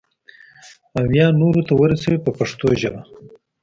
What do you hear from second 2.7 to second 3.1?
ژبه.